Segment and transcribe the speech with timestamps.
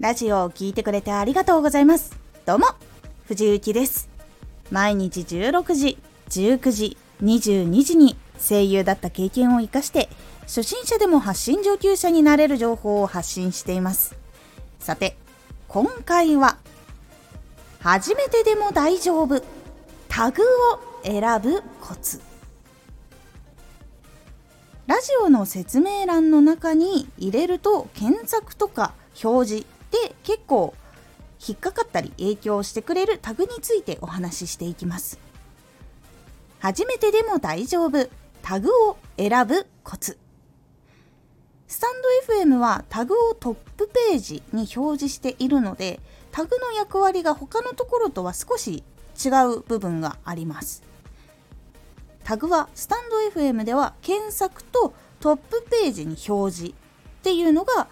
[0.00, 2.16] ラジオを聴いてくれてありがとうございます。
[2.46, 2.66] どうも、
[3.26, 4.08] 藤幸です。
[4.70, 10.08] 毎日16時、19時、22時に声優だった経験を活かして、
[10.42, 14.14] 初心者でも発信上級者になれる情報を発信しています。
[14.78, 15.16] さて、
[15.66, 16.58] 今回は、
[17.80, 19.42] 初めてでも大丈夫、
[20.08, 22.20] タグを選ぶコツ。
[24.86, 30.74] ラジオの説明欄の中に入れると検索とか表示で結構
[31.46, 35.18] 引っかかったり影響してくれるタグについてお話ししていきます。
[36.60, 38.08] 初めてでも大丈夫。
[38.42, 40.18] タグを選ぶコツ。
[41.68, 41.90] スタン
[42.26, 46.00] ド FM はタグをトップページに表示しているので
[46.32, 48.82] タグの役割が他のところとは少し
[49.22, 50.82] 違う部分があります。
[52.24, 52.98] タグはスタン
[53.34, 56.74] ド FM では検索とトップページに表示っ
[57.22, 57.88] ていうのが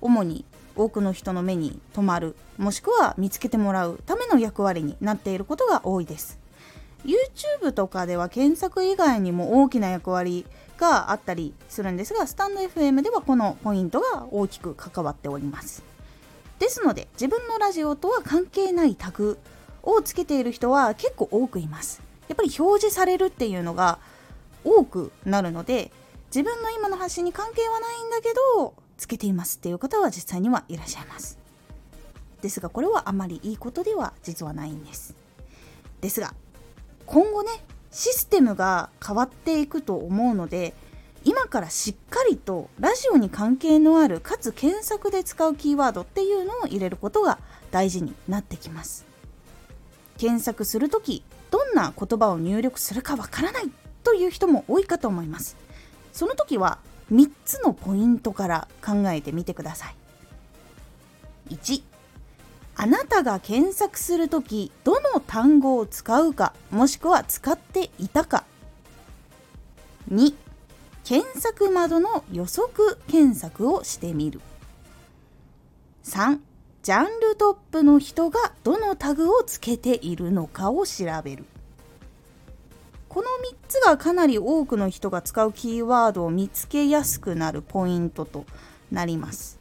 [0.00, 0.44] 主に
[0.78, 6.38] 多くの人の目に留まるもしくは見つけてもらうための役割になっていることが多いです。
[7.04, 10.46] YouTube とかでは検索以外にも大きな役割
[10.78, 15.82] があったりするんですがスタンド FM ではこのポイントが大きく関わっております。
[16.58, 19.38] ですので自分のラジオとは関係ないタグ
[19.82, 22.02] をつけている人は結構多くいます。
[22.28, 23.98] やっぱり表示されるっていうのが
[24.64, 25.90] 多くなるので
[26.26, 31.38] 自分の今の発信に関係はないんだけどつけていますっていう方は実際にはいらっしゃいます。
[32.42, 35.14] ですがこれはあまりいいことでは実はないんです。
[36.00, 36.34] ですが
[37.06, 37.50] 今後ね
[37.90, 40.74] システムが変わっていくと思うので
[41.24, 47.38] 今からしっかりとラジオに関係のあるかつ検索で使うキーワードっていうのを入れることが
[47.70, 49.06] 大事になってきます。
[50.16, 53.70] 検索する時どんな言葉を入力するかわからない
[54.02, 55.56] という人も多いかと思います。
[56.12, 56.78] その時は
[57.12, 61.54] 3つのポイントから考えてみてください。
[61.54, 61.82] 1
[62.76, 68.44] あなたが検索するときどの単語を使うかもしくは使っていたか。
[70.12, 70.34] 2
[71.04, 74.40] 検索窓の予測検索をしてみる。
[76.04, 76.38] 3
[76.82, 81.44] ジャンルトップの人がどのタグをつけているのかを調べる。
[83.18, 88.44] この3つがかなり多くの人が使うキーワードを見つけやすくなるポイントと
[88.92, 89.58] なります。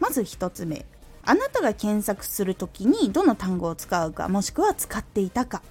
[0.00, 0.86] まず1つ目。
[1.22, 5.62] あなたが検索するときにどの単語を使うかもしくは使っていたか。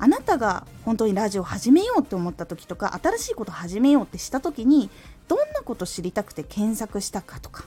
[0.00, 4.90] あなたが本当にラジオ始めようって思った時とか新しいこと始めようってした時に
[5.28, 7.66] どんなこと知りたくて検索したかとか。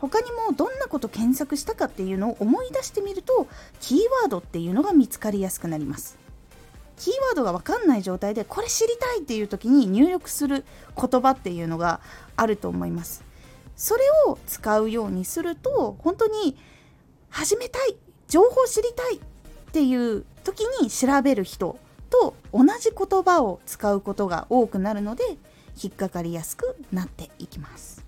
[0.00, 3.46] 他にもどんなこと検索したかっていうのを思い出してみると
[3.80, 6.20] キーワードっていうのが見つかりやすくなります。
[7.02, 10.64] キーワードが分かんない状態でこれ知りたいっていう時に入力する
[10.96, 12.00] 言葉っていうのが
[12.36, 13.24] あると思います。
[13.74, 16.56] それを使うようにすると本当に
[17.28, 17.96] 始めたい
[18.28, 19.20] 情報知りたいっ
[19.72, 21.76] ていう時に調べる人
[22.08, 25.24] と同じ言葉を使うことが多くなるので
[25.82, 28.04] 引っかかりやすくなっていきます。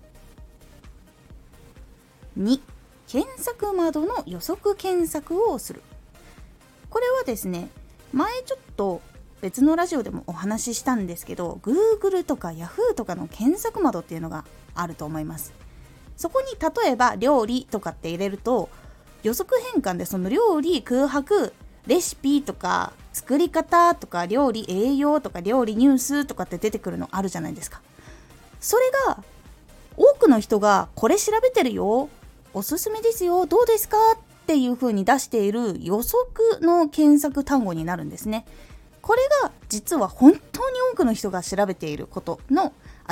[2.39, 2.61] 2
[3.09, 5.81] 検索窓の予測検索をする。
[6.89, 7.67] これはですね
[8.15, 9.01] 前ちょっと
[9.41, 15.53] 別のラジオでもお話ししたんですけど Google とか Yahoo とかの検索窓っていうのがあると思います。
[16.15, 18.69] そこに例えば料理とかって入れると
[19.23, 21.53] 予測変換でその料理空白
[21.87, 27.81] レシピとか作り方とか料理栄養とか料理ニュースとかって出てくるのあるじゃないですか。
[28.61, 29.23] それが
[29.97, 32.07] 多くの人がこれ調べてるよ
[32.53, 38.45] おすすめですよどうですかっっていう風に出している予測の検索単語になるんですね。
[39.01, 42.71] これが実は本当に多くの人が調べていることの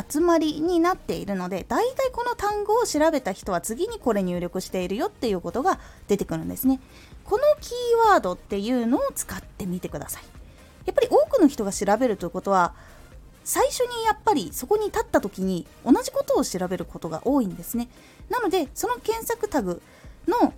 [0.10, 6.80] 集まりになっているので大体この単語を調べた人は次にこれ入力しているよっていうことが出てくるんですね。
[7.26, 10.24] このキーワードっていうのを使ってみてください。
[10.86, 12.76] やっぱり多くの人が調べるということは
[13.44, 17.90] 最初にやっぱりそこに立った時に同じことを調べることが多いんですね。
[18.30, 19.82] なのでその検索タグ
[20.28, 20.54] の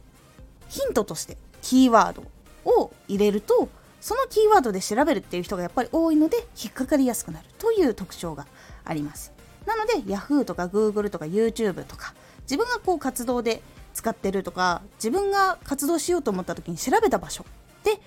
[0.69, 2.23] ヒントとしてキーワード
[2.65, 3.69] を入れると
[4.01, 8.45] そのキーワードで調べるっていう人がやっぱり多いので引っかかりやすくなるという特徴が
[8.83, 9.33] あります。
[9.65, 12.13] なので Yahoo とか Google とか YouTube とか
[12.43, 13.63] 自分がこう活動で
[13.93, 17.45] 使ってるとか自分が活動しようと思った時に調べた場所
[17.83, 17.99] で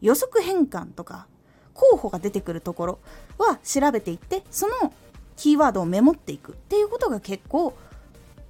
[0.00, 1.26] 予測変換とか
[1.74, 2.98] 候補が出てくるところ
[3.38, 4.92] は調べていってその
[5.36, 7.76] キーワードをメモっていくっていうことが結構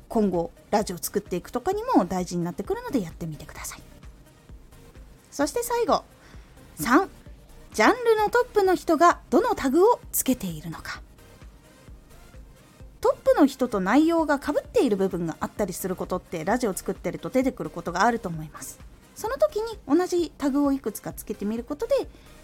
[0.08, 3.82] 今後ラジオ作っていくとかにも大事になってくるのでやってみてください。
[5.30, 6.04] そして最後
[6.78, 7.08] 3
[7.74, 11.02] ジャンルのトップの人がどのタグをつけているのか。
[13.02, 18.78] トップの人と内容がかぶっている部分があったりすることってラジオ作ってると出てくることがあると思います。
[19.14, 21.94] その時に同じタグをいくつかつけてみることで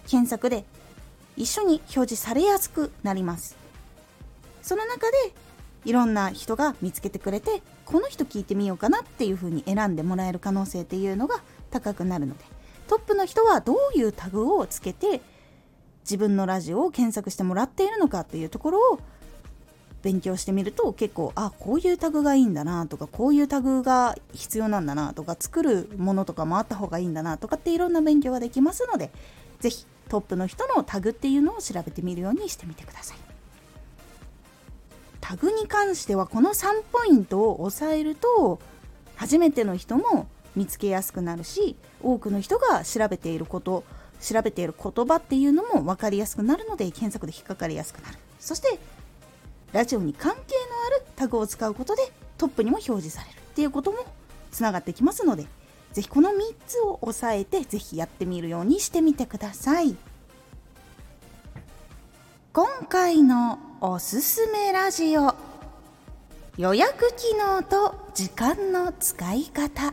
[0.07, 0.65] 検索で
[1.37, 3.57] 一緒に表示されやすくなります。
[4.63, 5.33] その中で
[5.85, 11.41] いろんな人が見つけてくれてこの人聞いてみようかなっていう風に選んでもらえる可能性っていうのが
[11.71, 12.45] 高くなるので
[12.89, 15.21] トップの人はどういうタグをつけて
[16.03, 19.01] 自分のラジオを検索してもらっているのかっていうところを
[20.03, 29.11] 勉強してみると結構あこういうタグがいいんだなとかこういうタグが必要なんだなとか作るものとかもあった方がいいんだなとかっていろんな勉強ができますので
[29.61, 33.32] 是非トップの人のタグっていうのを調べてみるようにしてみてください。
[35.23, 38.59] タグに関してはこの3ポイントを押さえると
[39.17, 40.27] 初めての人も
[40.57, 43.85] 見つけやすくなるし多くの人が調べていること
[44.21, 48.19] 調べている言葉っていうのも分かりやすくなるので検索で引っかかりやすくなる。
[48.39, 48.79] そして
[49.73, 50.43] ラジオに関係の
[50.87, 52.03] あるタグを使うことで
[52.37, 53.99] トップにも表示されるっていうことも
[54.51, 55.47] つながってきますので
[55.93, 56.35] ぜひこの3
[56.67, 59.97] つを押さえてぜひやってみるようにしてみてください。
[62.53, 65.35] 今回のおすすめラジオ。
[66.57, 69.93] 予約機能と時間の使い方。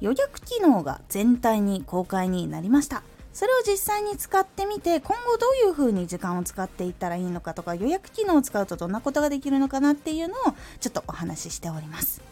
[0.00, 3.02] 予約機能が全体に公開になりました。
[3.34, 10.36] それを実際に使ってみて今後どういう風に時間を使っていったらいいのかとか予約機能を使うとどんなことができるのかなっていうのを
[10.80, 12.22] ちょっとお話ししております。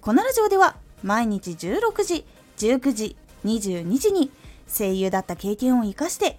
[0.00, 2.24] このラジオでは毎日16時
[2.58, 4.30] 19時22時に
[4.72, 6.38] 声優だった経験を生かして